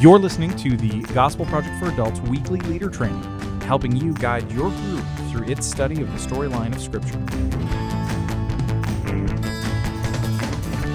[0.00, 3.22] You're listening to the Gospel Project for Adults weekly leader training,
[3.60, 7.18] helping you guide your group through its study of the storyline of Scripture.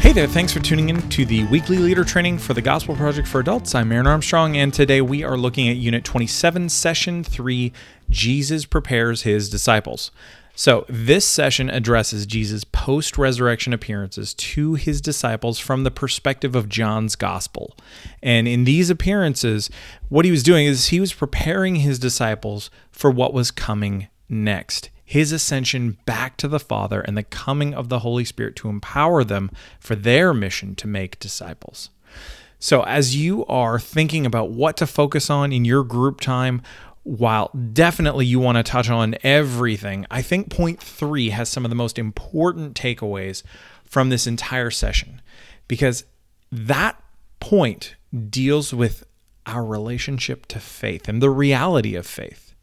[0.00, 3.26] Hey there, thanks for tuning in to the weekly leader training for the Gospel Project
[3.26, 3.74] for Adults.
[3.74, 7.72] I'm Aaron Armstrong, and today we are looking at Unit 27, Session 3
[8.10, 10.10] Jesus Prepares His Disciples.
[10.54, 16.68] So, this session addresses Jesus' post resurrection appearances to his disciples from the perspective of
[16.68, 17.76] John's gospel.
[18.22, 19.70] And in these appearances,
[20.08, 24.90] what he was doing is he was preparing his disciples for what was coming next
[25.10, 29.24] his ascension back to the Father and the coming of the Holy Spirit to empower
[29.24, 31.90] them for their mission to make disciples.
[32.60, 36.62] So, as you are thinking about what to focus on in your group time,
[37.02, 41.70] while definitely you want to touch on everything, I think point three has some of
[41.70, 43.42] the most important takeaways
[43.84, 45.20] from this entire session
[45.66, 46.04] because
[46.52, 47.02] that
[47.40, 47.96] point
[48.28, 49.04] deals with
[49.46, 52.54] our relationship to faith and the reality of faith.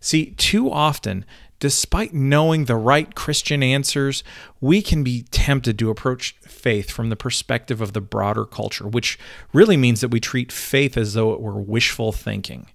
[0.00, 1.24] See, too often,
[1.60, 4.24] despite knowing the right Christian answers,
[4.60, 9.18] we can be tempted to approach faith from the perspective of the broader culture, which
[9.52, 12.66] really means that we treat faith as though it were wishful thinking.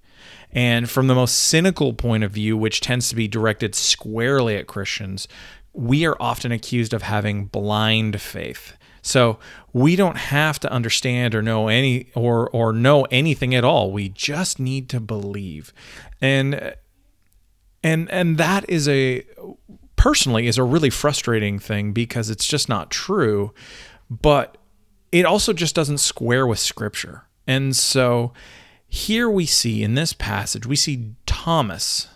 [0.51, 4.67] And from the most cynical point of view, which tends to be directed squarely at
[4.67, 5.27] Christians,
[5.73, 8.75] we are often accused of having blind faith.
[9.01, 9.39] So
[9.71, 13.91] we don't have to understand or know any or or know anything at all.
[13.91, 15.73] We just need to believe.
[16.21, 16.75] And
[17.83, 19.23] and and that is a
[19.95, 23.53] personally is a really frustrating thing because it's just not true,
[24.09, 24.57] but
[25.11, 27.23] it also just doesn't square with scripture.
[27.47, 28.33] And so
[28.89, 32.07] here we see in this passage, we see Thomas,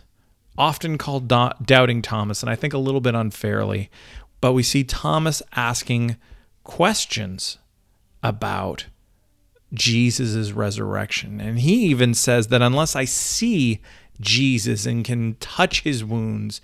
[0.57, 3.89] often called Doubting Thomas, and I think a little bit unfairly,
[4.41, 6.17] but we see Thomas asking
[6.63, 7.59] questions
[8.23, 8.85] about
[9.73, 11.39] Jesus' resurrection.
[11.39, 13.79] And he even says that unless I see
[14.19, 16.61] Jesus and can touch his wounds,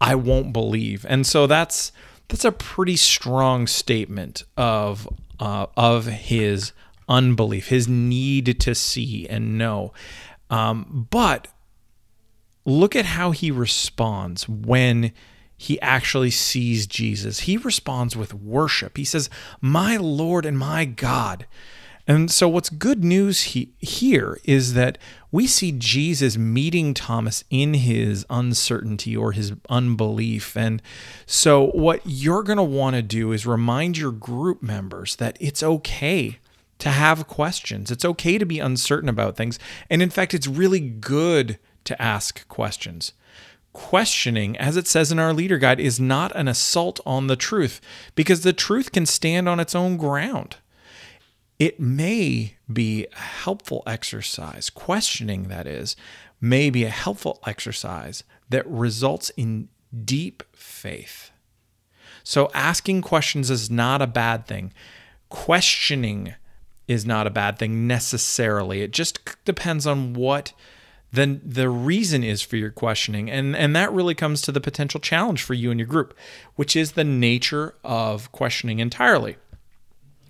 [0.00, 1.04] I won't believe.
[1.08, 1.92] And so that's
[2.28, 5.08] that's a pretty strong statement of
[5.40, 6.72] uh, of his
[7.08, 9.92] unbelief, his need to see and know.
[10.50, 11.48] Um, but
[12.64, 15.12] look at how he responds when
[15.56, 17.40] he actually sees Jesus.
[17.40, 18.96] He responds with worship.
[18.96, 19.28] He says,
[19.60, 21.46] My Lord and my God.
[22.06, 24.96] And so, what's good news he, here is that
[25.30, 30.56] we see Jesus meeting Thomas in his uncertainty or his unbelief.
[30.56, 30.80] And
[31.26, 35.62] so, what you're going to want to do is remind your group members that it's
[35.62, 36.38] okay
[36.78, 37.90] to have questions.
[37.90, 39.58] It's okay to be uncertain about things.
[39.90, 43.12] And in fact, it's really good to ask questions.
[43.72, 47.80] Questioning, as it says in our leader guide, is not an assault on the truth
[48.14, 50.56] because the truth can stand on its own ground.
[51.58, 55.96] It may be a helpful exercise, questioning that is,
[56.40, 59.68] may be a helpful exercise that results in
[60.04, 61.30] deep faith.
[62.22, 64.72] So, asking questions is not a bad thing.
[65.30, 66.34] Questioning
[66.88, 68.82] is not a bad thing necessarily.
[68.82, 70.52] It just depends on what
[71.12, 75.00] then the reason is for your questioning and and that really comes to the potential
[75.00, 76.16] challenge for you and your group
[76.56, 79.36] which is the nature of questioning entirely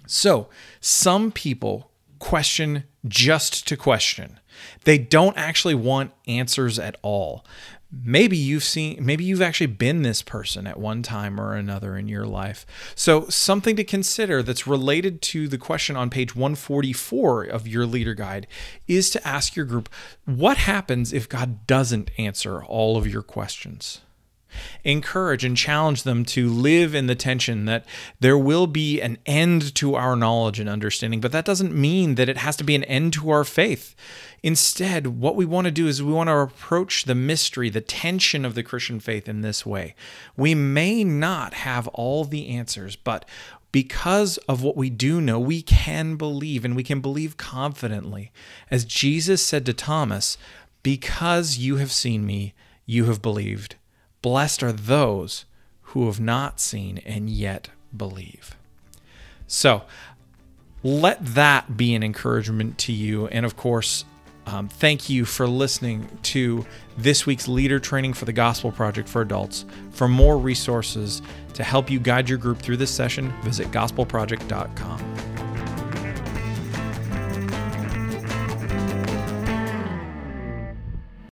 [0.06, 0.48] so
[0.80, 1.90] some people
[2.28, 4.38] question just to question.
[4.84, 7.42] They don't actually want answers at all.
[7.90, 12.06] Maybe you've seen maybe you've actually been this person at one time or another in
[12.06, 12.66] your life.
[12.94, 18.12] So something to consider that's related to the question on page 144 of your leader
[18.12, 18.46] guide
[18.86, 19.88] is to ask your group
[20.26, 24.02] what happens if god doesn't answer all of your questions
[24.84, 27.84] encourage and challenge them to live in the tension that
[28.20, 32.28] there will be an end to our knowledge and understanding, but that doesn't mean that
[32.28, 33.94] it has to be an end to our faith.
[34.42, 38.44] Instead, what we want to do is we want to approach the mystery, the tension
[38.44, 39.94] of the Christian faith in this way.
[40.36, 43.24] We may not have all the answers, but
[43.72, 48.32] because of what we do know, we can believe and we can believe confidently.
[48.70, 50.38] As Jesus said to Thomas,
[50.82, 52.54] Because you have seen me,
[52.86, 53.76] you have believed.
[54.22, 55.44] Blessed are those
[55.82, 58.56] who have not seen and yet believe.
[59.46, 59.82] So
[60.82, 63.26] let that be an encouragement to you.
[63.28, 64.04] And of course,
[64.46, 66.64] um, thank you for listening to
[66.96, 69.64] this week's leader training for the Gospel Project for Adults.
[69.90, 71.20] For more resources
[71.54, 75.17] to help you guide your group through this session, visit gospelproject.com.